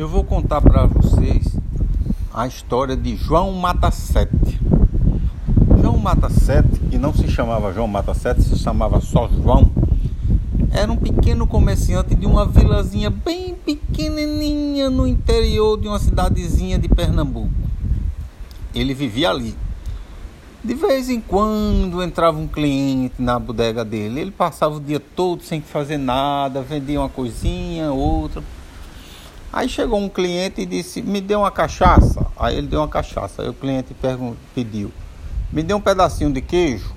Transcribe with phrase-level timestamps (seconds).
[0.00, 1.54] Eu vou contar para vocês
[2.32, 4.58] a história de João Mata Sete.
[5.78, 9.70] João Mata Sete, que não se chamava João Mata Sete, se chamava só João,
[10.72, 16.88] era um pequeno comerciante de uma vilazinha bem pequenininha no interior de uma cidadezinha de
[16.88, 17.50] Pernambuco.
[18.74, 19.54] Ele vivia ali.
[20.64, 24.22] De vez em quando entrava um cliente na bodega dele.
[24.22, 28.42] Ele passava o dia todo sem fazer nada, vendia uma coisinha, outra.
[29.52, 32.24] Aí chegou um cliente e disse: Me dê uma cachaça.
[32.38, 33.42] Aí ele deu uma cachaça.
[33.42, 33.94] Aí o cliente
[34.54, 34.92] pediu:
[35.52, 36.94] Me dê um pedacinho de queijo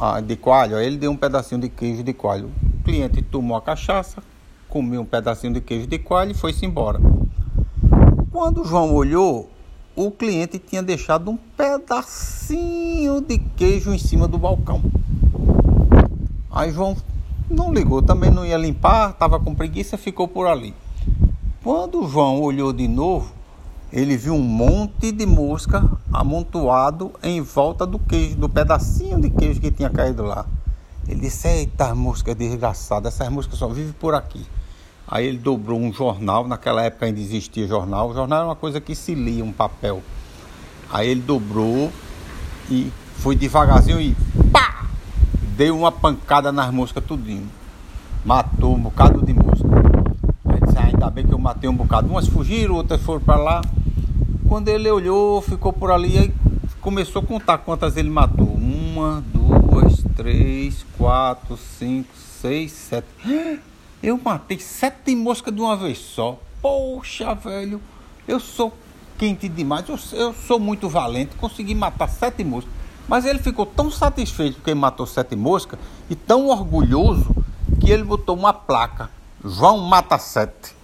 [0.00, 0.76] ah, de coalho.
[0.76, 2.50] Aí ele deu um pedacinho de queijo de coalho.
[2.80, 4.22] O cliente tomou a cachaça,
[4.68, 6.98] comeu um pedacinho de queijo de coalho e foi-se embora.
[8.32, 9.50] Quando o João olhou,
[9.94, 14.80] o cliente tinha deixado um pedacinho de queijo em cima do balcão.
[16.50, 16.96] Aí João
[17.50, 20.74] não ligou, também não ia limpar, estava com preguiça, ficou por ali.
[21.62, 23.30] Quando João olhou de novo,
[23.92, 29.60] ele viu um monte de mosca amontoado em volta do queijo, do pedacinho de queijo
[29.60, 30.46] que tinha caído lá.
[31.06, 34.46] Ele disse: Eita, mosca desgraçada, essas moscas só vivem por aqui.
[35.06, 38.08] Aí ele dobrou um jornal, naquela época ainda existia jornal.
[38.08, 40.02] O jornal era uma coisa que se lia, um papel.
[40.90, 41.92] Aí ele dobrou
[42.70, 44.16] e foi devagarzinho e
[44.50, 44.86] pá!
[45.58, 47.50] Deu uma pancada nas moscas tudinho.
[48.24, 49.68] Matou um bocado de mosca.
[50.46, 52.08] Aí disse, ah, ainda bem que eu matei um bocado.
[52.08, 53.62] Umas fugiram, outras foram para lá.
[54.46, 56.32] Quando ele olhou, ficou por ali e
[56.80, 58.46] começou a contar quantas ele matou.
[58.46, 63.06] Uma, duas, três, quatro, cinco, seis, sete.
[64.02, 66.38] Eu matei sete moscas de uma vez só.
[66.62, 67.82] Poxa, velho,
[68.26, 68.72] eu sou
[69.18, 72.72] quente demais, eu, eu sou muito valente, consegui matar sete moscas.
[73.06, 75.78] Mas ele ficou tão satisfeito porque matou sete moscas
[76.08, 77.36] e tão orgulhoso
[77.78, 79.10] que ele botou uma placa,
[79.44, 80.79] João mata sete.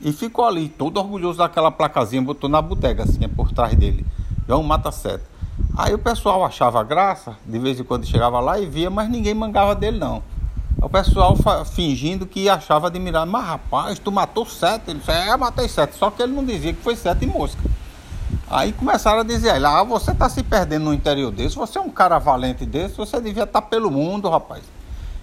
[0.00, 4.04] E ficou ali, todo orgulhoso daquela placazinha, botou na bodega assim, por trás dele.
[4.46, 5.24] João mata sete.
[5.76, 9.34] Aí o pessoal achava graça, de vez em quando chegava lá e via, mas ninguém
[9.34, 10.22] mangava dele não.
[10.80, 11.36] O pessoal
[11.66, 13.30] fingindo que achava admirável.
[13.30, 14.90] Mas rapaz, tu matou sete.
[14.90, 15.94] Ele disse, é, matei sete.
[15.94, 17.70] Só que ele não dizia que foi sete moscas.
[18.48, 21.90] Aí começaram a dizer, ah, você está se perdendo no interior desse, você é um
[21.90, 24.62] cara valente desse, você devia estar tá pelo mundo, rapaz.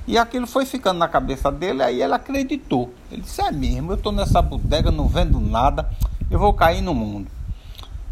[0.08, 2.94] E aquilo foi ficando na cabeça dele, aí ele acreditou.
[3.12, 5.90] Ele disse, é mesmo, eu estou nessa bodega, não vendo nada,
[6.32, 7.28] eu vou cair no mundo.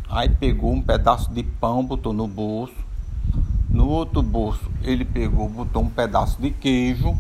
[0.10, 2.76] Aí pegou um pedaço de pão, botou no bolso.
[3.70, 7.18] No outro bolso, ele pegou, botou um pedaço de queijo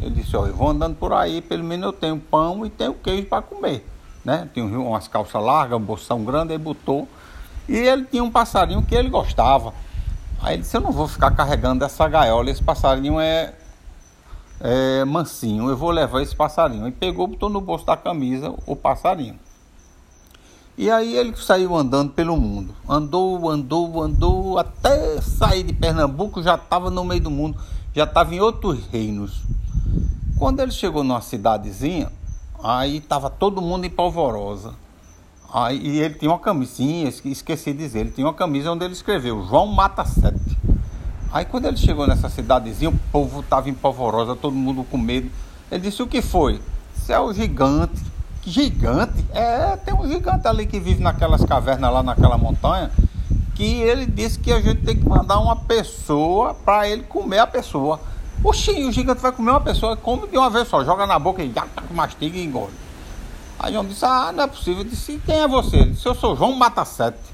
[0.00, 2.94] ele disse, ó, eu vou andando por aí, pelo menos eu tenho pão e tenho
[2.94, 3.86] queijo para comer.
[4.24, 4.48] Né?
[4.52, 7.08] Tinha umas calças largas, um bolsão grande, ele botou.
[7.68, 9.72] E ele tinha um passarinho que ele gostava.
[10.42, 13.54] Aí ele disse, eu não vou ficar carregando essa gaiola, esse passarinho é,
[14.66, 16.88] é mansinho, eu vou levar esse passarinho.
[16.88, 19.38] E pegou, botou no bolso da camisa o passarinho.
[20.78, 22.74] E aí ele saiu andando pelo mundo.
[22.88, 27.58] Andou, andou, andou, até sair de Pernambuco, já estava no meio do mundo,
[27.94, 29.42] já estava em outros reinos.
[30.38, 32.10] Quando ele chegou numa cidadezinha,
[32.62, 34.72] aí estava todo mundo em polvorosa.
[35.52, 39.46] Aí, ele tinha uma camisinha, esqueci de dizer, ele tinha uma camisa onde ele escreveu
[39.46, 40.53] João Mata Sete.
[41.34, 45.28] Aí quando ele chegou nessa cidadezinha, o povo estava em polvorosa, todo mundo com medo.
[45.68, 46.62] Ele disse, o que foi?
[46.96, 48.00] Isso é o gigante.
[48.46, 49.26] Gigante?
[49.34, 52.88] É, tem um gigante ali que vive naquelas cavernas lá naquela montanha,
[53.56, 57.48] que ele disse que a gente tem que mandar uma pessoa para ele comer a
[57.48, 57.98] pessoa.
[58.44, 61.42] Oxi, o gigante vai comer uma pessoa, come de uma vez só, joga na boca
[61.42, 62.72] e já mastiga e engole.
[63.58, 64.84] Aí João disse, ah, não é possível.
[64.84, 65.78] Eu disse, quem é você?
[65.78, 67.33] Ele disse, eu sou João Mata Sete.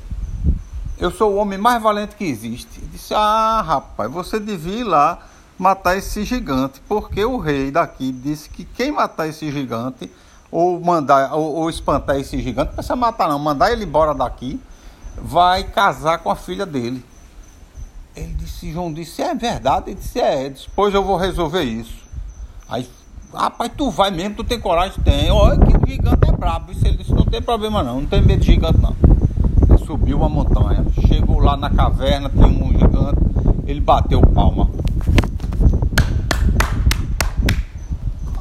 [1.00, 2.68] Eu sou o homem mais valente que existe.
[2.76, 5.18] Ele disse, ah, rapaz, você devia ir lá
[5.58, 10.10] matar esse gigante, porque o rei daqui disse que quem matar esse gigante,
[10.50, 14.60] ou mandar, ou, ou espantar esse gigante, não precisa matar não, mandar ele embora daqui,
[15.16, 17.02] vai casar com a filha dele.
[18.14, 19.90] Ele disse, João disse, é verdade?
[19.90, 21.96] Ele disse, é, depois eu vou resolver isso.
[22.68, 22.86] Aí,
[23.32, 25.02] rapaz, tu vai mesmo, tu tem coragem?
[25.02, 25.30] Tem.
[25.30, 26.72] Olha que gigante é brabo.
[26.72, 28.99] Ele disse, não tem problema não, não tem medo de gigante não.
[29.90, 33.18] Subiu uma montanha, chegou lá na caverna, tinha um gigante,
[33.66, 34.70] ele bateu palma.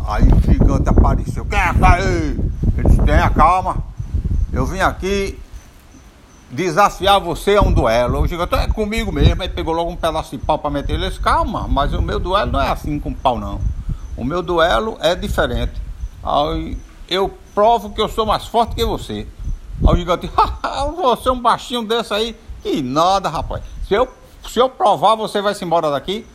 [0.07, 2.40] Aí o gigante apareceu, quem é aí?
[2.78, 3.78] Ele disse, tenha calma,
[4.54, 5.40] eu vim aqui
[6.51, 8.22] desafiar você a um duelo.
[8.22, 9.42] O gigante é comigo mesmo.
[9.42, 10.94] Aí pegou logo um pedaço de pau para meter.
[10.94, 13.60] Ele disse, calma, mas o meu duelo não é assim com pau, não.
[14.16, 15.81] O meu duelo é diferente.
[16.24, 16.78] Aí
[17.10, 19.25] eu provo que eu sou mais forte que você.
[19.88, 20.30] Aí o gigante,
[20.96, 22.36] você é um baixinho desse aí.
[22.62, 23.64] Que nada, rapaz.
[23.88, 24.08] Se eu,
[24.48, 26.26] se eu provar, você vai se embora daqui.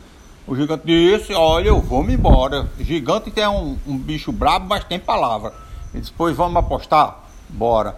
[0.47, 2.69] O gigante disse, olha, eu vou me embora.
[2.79, 5.53] Gigante é um, um bicho brabo, mas tem palavra.
[5.93, 7.23] Ele disse, pois vamos apostar.
[7.49, 7.97] bora.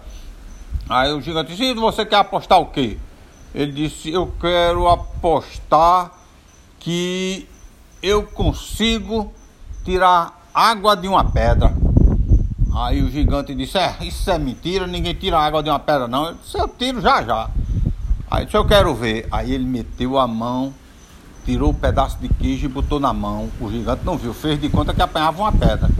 [0.88, 2.98] Aí o gigante disse, você quer apostar o quê?
[3.54, 6.12] Ele disse, eu quero apostar
[6.78, 7.48] que
[8.02, 9.32] eu consigo
[9.84, 11.74] tirar água de uma pedra.
[12.78, 16.26] Aí o gigante disse, é, isso é mentira, ninguém tira água de uma pedra não.
[16.26, 17.50] Eu disse, eu tiro já já.
[18.30, 19.26] Aí disse, eu quero ver.
[19.32, 20.72] Aí ele meteu a mão,
[21.44, 23.50] tirou um pedaço de queijo e botou na mão.
[23.60, 25.90] O gigante não viu, fez de conta que apanhava uma pedra.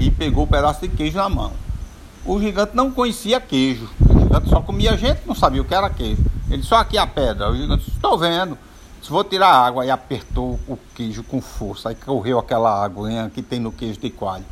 [0.00, 1.52] E pegou o pedaço de queijo na mão.
[2.26, 3.88] O gigante não conhecia queijo.
[4.10, 6.24] O gigante só comia gente, não sabia o que era queijo.
[6.50, 7.48] Ele só aqui a pedra.
[7.48, 8.58] O gigante disse, estou vendo.
[9.00, 11.90] Se vou tirar água, e apertou o queijo com força.
[11.90, 14.44] Aí correu aquela água hein, que tem no queijo de coalho.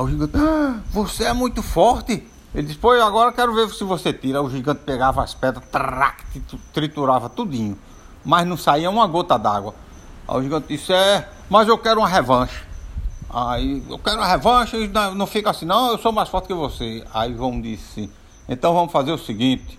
[0.00, 2.26] Aí o gigante, ah, você é muito forte.
[2.54, 4.40] Ele disse, pô, agora quero ver se você tira.
[4.42, 6.24] O gigante pegava as pedras, trac,
[6.72, 7.78] triturava tudinho.
[8.24, 9.74] Mas não saía uma gota d'água.
[10.26, 12.64] Aí o gigante disse, é, mas eu quero uma revanche.
[13.28, 16.54] Aí, eu quero uma revanche, não, não fica assim, não, eu sou mais forte que
[16.54, 17.04] você.
[17.12, 18.10] Aí João disse,
[18.48, 19.78] então vamos fazer o seguinte,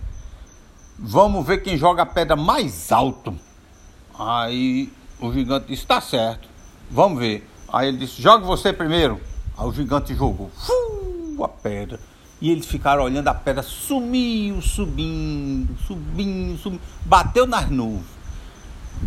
[0.98, 3.36] vamos ver quem joga a pedra mais alto.
[4.18, 4.90] Aí
[5.20, 6.48] o gigante disse, tá certo,
[6.90, 7.46] vamos ver.
[7.70, 9.20] Aí ele disse, joga você primeiro.
[9.56, 10.50] Aí o gigante jogou,
[11.42, 11.98] a pedra.
[12.40, 18.04] E eles ficaram olhando a pedra, sumiu, subindo, subindo, subindo, bateu nas nuvens.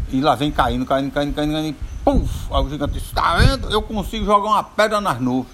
[0.09, 3.69] E lá vem caindo, caindo, caindo, caindo, caindo puf, aí o gigante disse, tá vendo?
[3.71, 5.53] Eu consigo jogar uma pedra nas nuvens.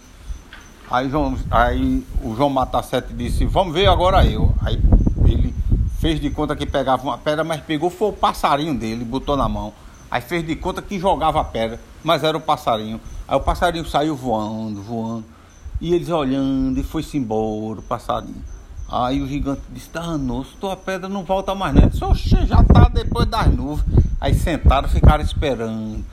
[0.91, 4.53] Aí, João, aí o João Matassete disse, vamos ver agora eu.
[4.61, 4.77] Aí
[5.23, 5.55] ele
[5.99, 9.47] fez de conta que pegava uma pedra, mas pegou foi o passarinho dele, botou na
[9.47, 9.73] mão.
[10.11, 12.99] Aí fez de conta que jogava a pedra, mas era o passarinho.
[13.25, 15.23] Aí o passarinho saiu voando, voando.
[15.79, 18.43] E eles olhando, e foi-se embora o passarinho.
[18.91, 21.83] Aí o gigante disse, danou, tua pedra não volta mais não.
[21.83, 23.85] Ele disse, Oxe, já tá depois das nuvens.
[24.19, 26.03] Aí sentaram, ficaram esperando.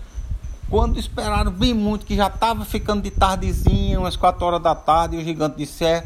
[0.71, 5.17] Quando esperaram bem muito, que já estava ficando de tardezinha, umas 4 horas da tarde,
[5.17, 6.05] e o gigante disse: É,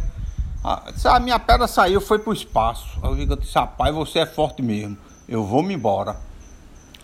[0.64, 2.98] a, a minha pedra saiu, foi para o espaço.
[3.02, 4.96] Aí o gigante disse: Rapaz, você é forte mesmo,
[5.28, 6.16] eu vou me embora.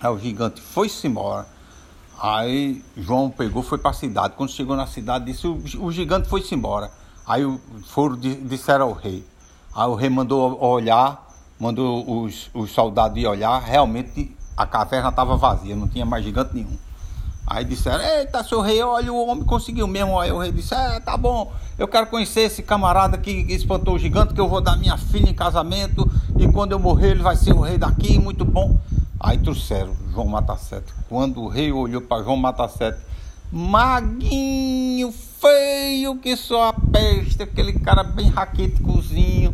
[0.00, 1.46] Aí o gigante foi-se embora.
[2.20, 4.34] Aí João pegou, foi para a cidade.
[4.36, 6.90] Quando chegou na cidade, disse: O, o gigante foi-se embora.
[7.26, 7.42] Aí
[7.86, 9.24] foram, disseram ao rei.
[9.74, 11.28] Aí o rei mandou olhar,
[11.60, 13.60] mandou os, os soldados ir olhar.
[13.60, 16.76] Realmente a caverna estava vazia, não tinha mais gigante nenhum.
[17.46, 20.18] Aí disseram, eita, seu rei, olha, o homem conseguiu mesmo.
[20.18, 23.98] Aí o rei disse, é, tá bom, eu quero conhecer esse camarada que espantou o
[23.98, 27.36] gigante, que eu vou dar minha filha em casamento, e quando eu morrer ele vai
[27.36, 28.78] ser o rei daqui, muito bom.
[29.20, 30.92] Aí trouxeram João Matacete.
[31.08, 32.98] Quando o rei olhou para João Matacete,
[33.50, 39.52] maguinho, feio que só a peste, aquele cara bem raquíticozinho.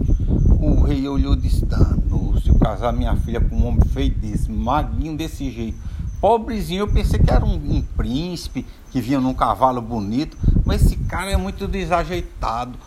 [0.61, 4.51] O rei olhou e danou, se eu casar minha filha com um homem feio desse,
[4.51, 5.95] maguinho desse jeito
[6.25, 6.81] pobrezinho.
[6.81, 11.31] Eu pensei que era um, um, príncipe que vinha num cavalo bonito, mas esse cara
[11.31, 12.79] é muito desajeitado.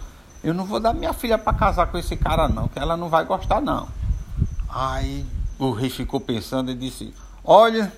[0.44, 3.10] Eu não vou dar minha filha para casar com esse cara não, que ela não
[3.10, 3.88] vai gostar não.
[4.68, 5.24] Aí
[5.60, 7.14] o rei ficou pensando e disse:
[7.44, 7.92] "Olha,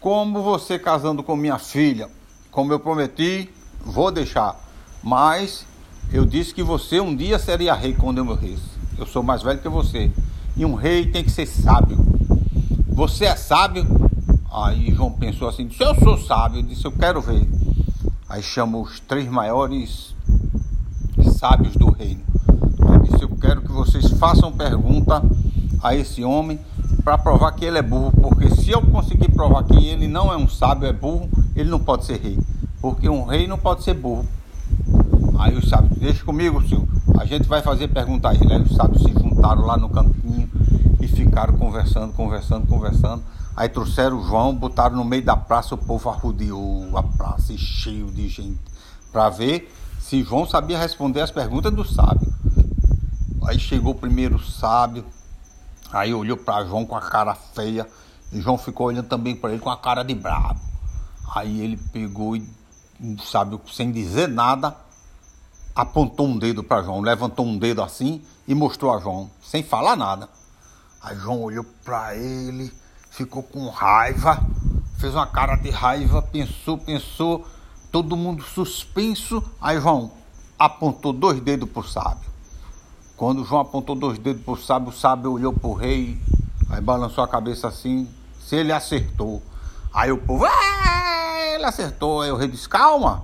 [0.00, 2.08] como você casando com minha filha,
[2.50, 3.50] como eu prometi,
[3.84, 4.58] vou deixar,
[5.02, 5.66] mas
[6.12, 8.70] eu disse que você um dia seria rei quando eu morresse.
[8.98, 10.10] Eu sou mais velho que você.
[10.56, 11.98] E um rei tem que ser sábio.
[12.88, 13.86] Você é sábio,
[14.52, 17.48] Aí João pensou assim, disse, eu sou sábio, disse, eu quero ver.
[18.28, 20.12] Aí chamou os três maiores
[21.38, 22.22] sábios do reino.
[22.88, 25.22] Aí disse, eu quero que vocês façam pergunta
[25.80, 26.58] a esse homem
[27.04, 30.36] para provar que ele é burro, porque se eu conseguir provar que ele não é
[30.36, 32.38] um sábio, é burro, ele não pode ser rei.
[32.80, 34.26] Porque um rei não pode ser burro.
[35.38, 36.86] Aí os sábios, deixa comigo, senhor.
[37.18, 38.52] A gente vai fazer pergunta a ele.
[38.52, 40.50] Aí os sábios se juntaram lá no campinho
[41.00, 43.22] e ficaram conversando, conversando, conversando.
[43.56, 48.06] Aí trouxeram o João, botaram no meio da praça, o povo arrodeou a praça, cheio
[48.06, 48.58] de gente,
[49.12, 52.32] para ver se João sabia responder as perguntas do sábio.
[53.46, 55.04] Aí chegou o primeiro sábio,
[55.92, 57.86] aí olhou para João com a cara feia,
[58.32, 60.60] e João ficou olhando também para ele com a cara de brabo.
[61.34, 62.46] Aí ele pegou e,
[63.24, 64.76] sábio, sem dizer nada,
[65.74, 69.96] apontou um dedo para João, levantou um dedo assim e mostrou a João, sem falar
[69.96, 70.28] nada.
[71.02, 72.72] Aí João olhou para ele
[73.10, 74.40] ficou com raiva,
[74.98, 77.46] fez uma cara de raiva, pensou, pensou,
[77.90, 79.42] todo mundo suspenso.
[79.60, 80.12] Aí João
[80.58, 82.29] apontou dois dedos para o sábio.
[83.20, 86.18] Quando João apontou dois dedos para o sábio, o sábio olhou para o rei,
[86.70, 88.08] aí balançou a cabeça assim,
[88.40, 89.42] se ele acertou.
[89.92, 90.46] Aí o povo,
[91.54, 92.22] ele acertou.
[92.22, 93.22] Aí o rei disse, calma,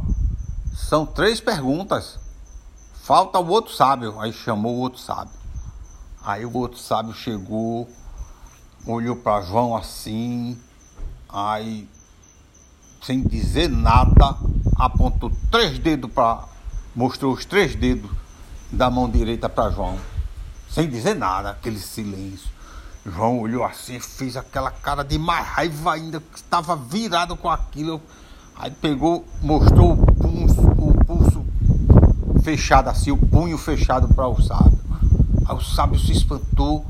[0.74, 2.18] são três perguntas.
[3.04, 4.20] Falta o outro sábio.
[4.20, 5.32] Aí chamou o outro sábio.
[6.22, 7.88] Aí o outro sábio chegou,
[8.86, 10.60] olhou para João assim,
[11.26, 11.88] aí
[13.02, 14.36] sem dizer nada,
[14.76, 16.44] apontou três dedos para.
[16.94, 18.10] mostrou os três dedos
[18.70, 19.98] da mão direita para João,
[20.68, 22.48] sem dizer nada, aquele silêncio.
[23.04, 28.02] João olhou assim, fez aquela cara de mais raiva ainda, que estava virado com aquilo.
[28.56, 31.46] Aí pegou, mostrou o pulso, o pulso
[32.42, 34.78] fechado assim, o punho fechado para o sábio.
[35.48, 36.84] Aí o sábio se espantou,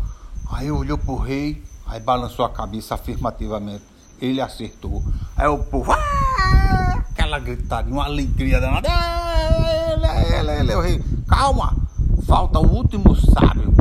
[0.51, 3.83] aí olhou para o rei, aí balançou a cabeça afirmativamente.
[4.19, 5.05] Ele acertou.
[5.37, 7.05] Aí o povo, ah!
[7.11, 8.89] aquela gritaria, uma alegria danada.
[8.89, 11.77] Ele, ele, ele, o rei, calma,
[12.25, 13.75] falta o último sábio.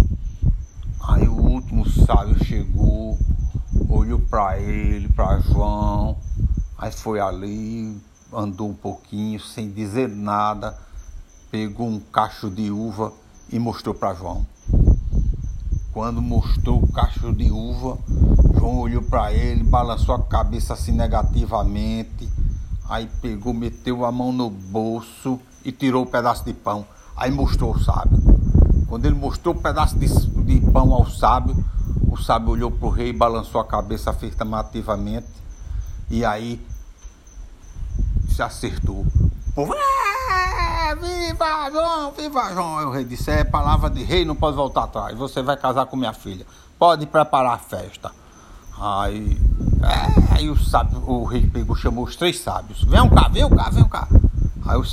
[1.08, 3.18] Aí o último sábio chegou,
[3.88, 6.18] olhou para ele, para João,
[6.78, 8.02] aí foi ali,
[8.34, 10.76] andou um pouquinho sem dizer nada,
[11.52, 13.14] pegou um cacho de uva
[13.52, 14.46] e mostrou para João.
[15.94, 17.98] Quando mostrou o cacho de uva,
[18.58, 22.28] João olhou para ele, balançou a cabeça assim negativamente,
[22.90, 26.86] aí pegou, meteu a mão no bolso e tirou o um pedaço de pão.
[27.16, 28.20] Aí mostrou o sábio.
[28.88, 31.56] Quando ele mostrou o um pedaço de, de pão ao sábio,
[32.10, 35.28] o sábio olhou para o rei, balançou a cabeça afirmativamente
[36.10, 36.62] e aí
[38.30, 39.06] se acertou.
[39.54, 39.74] Povo,
[41.02, 42.78] viva João, viva João.
[42.80, 45.18] Aí o rei disse: É palavra de rei, não pode voltar atrás.
[45.18, 46.46] Você vai casar com minha filha.
[46.78, 48.12] Pode preparar a festa.
[48.78, 49.38] Aí,
[49.82, 52.84] é, aí o sábio, o rei pegou, chamou os três sábios.
[52.84, 54.08] Venham cá, venham cá, venham cá.
[54.66, 54.78] Aí.
[54.78, 54.88] O que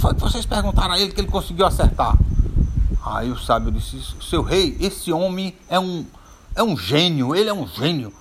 [0.00, 2.16] foi que vocês perguntaram a ele que ele conseguiu acertar?
[3.04, 6.06] Aí o sábio disse: Seu rei, esse homem é um,
[6.54, 8.12] é um gênio, ele é um gênio.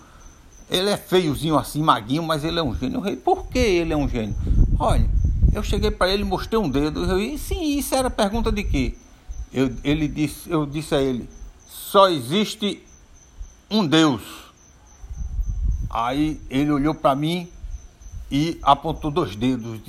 [0.70, 3.00] Ele é feiozinho assim, maguinho, mas ele é um gênio.
[3.00, 4.36] O rei, por que ele é um gênio?
[4.78, 5.10] Olha,
[5.54, 7.06] eu cheguei para ele, mostrei um dedo.
[7.06, 8.96] Eu disse, sim, isso era pergunta de quê?
[9.52, 11.28] Eu, ele disse, eu disse a ele,
[11.68, 12.84] só existe
[13.72, 14.22] um Deus.
[15.90, 17.48] Aí ele olhou para mim
[18.30, 19.80] e apontou dois dedos.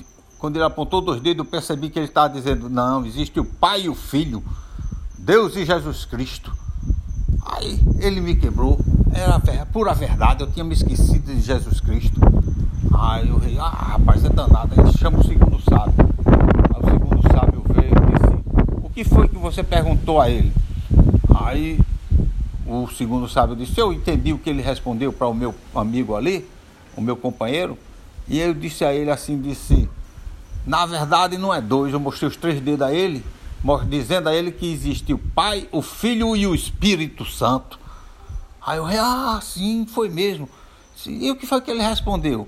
[0.40, 3.82] Quando ele apontou dois dedos, eu percebi que ele estava dizendo: não, existe o Pai
[3.82, 4.42] e o Filho,
[5.18, 6.50] Deus e Jesus Cristo.
[7.44, 8.80] Aí ele me quebrou,
[9.12, 12.18] era pura verdade, eu tinha me esquecido de Jesus Cristo.
[12.92, 14.80] Aí o rei, ah rapaz, é danado.
[14.80, 15.94] Aí chama o segundo sábio.
[16.75, 20.54] Aí o segundo sábio veio e disse, o que foi que você perguntou a ele?
[21.44, 21.78] Aí
[22.66, 26.49] o segundo sábio disse, eu entendi o que ele respondeu para o meu amigo ali,
[26.97, 27.76] o meu companheiro,
[28.26, 29.88] e eu disse a ele assim, disse,
[30.66, 33.24] na verdade não é dois, eu mostrei os três dedos a ele,
[33.88, 37.78] dizendo a ele que existe o Pai, o Filho e o Espírito Santo.
[38.64, 40.48] Aí rei, ah, sim, foi mesmo.
[41.06, 42.46] E o que foi que ele respondeu?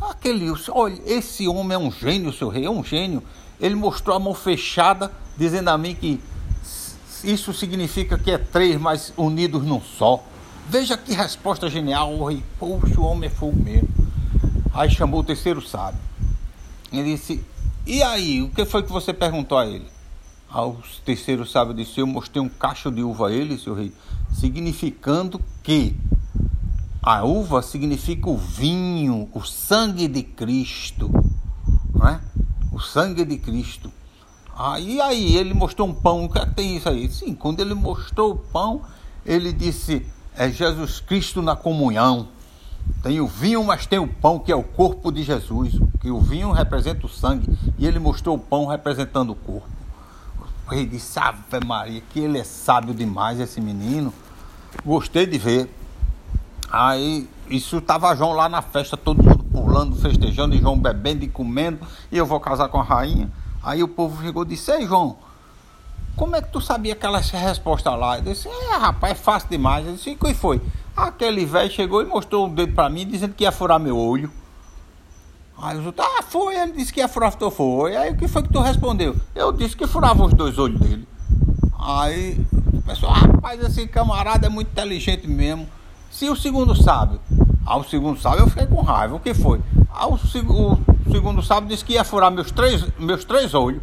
[0.00, 3.22] Aquele, olha, esse homem é um gênio, seu rei, é um gênio.
[3.60, 6.18] Ele mostrou a mão fechada, dizendo a mim que
[7.22, 10.24] isso significa que é três, mas unidos num só.
[10.66, 12.42] Veja que resposta genial, o rei.
[12.58, 13.88] Poxa, o homem é fogo mesmo.
[14.72, 16.00] Aí chamou o terceiro sábio.
[16.90, 17.44] Ele disse:
[17.86, 19.86] E aí, o que foi que você perguntou a ele?
[20.48, 23.92] Ao terceiro sábio disse: Eu mostrei um cacho de uva a ele, seu rei,
[24.32, 25.96] significando que
[27.02, 31.10] a uva significa o vinho, o sangue de Cristo,
[31.94, 32.20] não é?
[32.72, 33.90] O sangue de Cristo.
[34.54, 37.08] Aí, aí ele mostrou um pão, o que, é que tem isso aí?
[37.08, 38.82] Sim, quando ele mostrou o pão,
[39.24, 40.04] ele disse:
[40.36, 42.28] é Jesus Cristo na comunhão.
[43.02, 45.80] Tem o vinho, mas tem o pão, que é o corpo de Jesus.
[46.00, 47.46] Que o vinho representa o sangue,
[47.78, 49.68] e ele mostrou o pão representando o corpo.
[50.66, 54.12] O rei disse: Ave Maria, que ele é sábio demais, esse menino.
[54.84, 55.74] Gostei de ver.
[56.70, 61.28] Aí, isso tava João lá na festa, todo mundo pulando, festejando, e João bebendo e
[61.28, 61.80] comendo,
[62.12, 63.28] e eu vou casar com a rainha.
[63.62, 65.16] Aí o povo chegou e disse, ei João,
[66.16, 68.18] como é que tu sabia aquela resposta lá?
[68.18, 69.86] Eu disse, é rapaz, é fácil demais.
[69.86, 70.60] Eu disse, e que foi?
[71.00, 74.30] Aquele velho chegou e mostrou o dedo para mim, dizendo que ia furar meu olho.
[75.56, 77.96] Aí os outros, ah, foi, ele disse que ia furar, tu foi.
[77.96, 79.16] Aí o que foi que tu respondeu?
[79.34, 81.08] Eu disse que furava os dois olhos dele.
[81.78, 82.38] Aí
[82.74, 85.66] o pessoal, rapaz, esse camarada é muito inteligente mesmo.
[86.10, 87.18] Se o segundo sábio,
[87.64, 89.16] ao segundo sábio eu fiquei com raiva.
[89.16, 89.60] O que foi?
[89.90, 93.80] Ao, o segundo sábio disse que ia furar meus três, meus três olhos.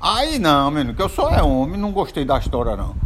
[0.00, 3.03] Aí não, menino, que eu sou é homem, não gostei da história não.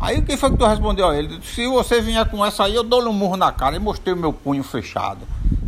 [0.00, 1.40] Aí o que foi que tu respondeu a ele?
[1.42, 4.16] Se você vier com essa aí, eu dou-lhe um murro na cara e mostrei o
[4.16, 5.20] meu punho fechado.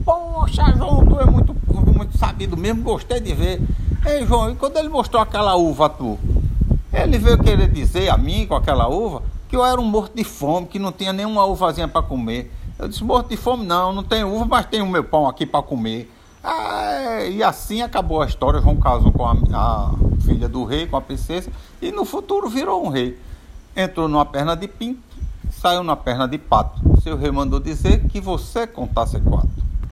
[0.05, 1.55] Poxa, João, tu é muito,
[1.95, 3.61] muito sabido mesmo, gostei de ver.
[4.07, 6.19] Ei, João, e quando ele mostrou aquela uva tu?
[6.93, 10.25] Ele veio querer dizer a mim com aquela uva que eu era um morto de
[10.25, 12.51] fome, que não tinha nenhuma uvazinha para comer.
[12.79, 15.45] Eu disse, morto de fome não, não tem uva, mas tem o meu pão aqui
[15.45, 16.11] para comer.
[16.43, 18.63] Ah, e assim acabou a história.
[18.63, 19.91] João casou com a, a,
[20.25, 21.51] filha do rei, com a princesa,
[21.83, 23.19] e no futuro virou um rei.
[23.75, 25.01] Entrou numa perna de pinto,
[25.51, 26.79] saiu na perna de pato.
[27.01, 29.72] Seu rei mandou dizer que você contasse quatro.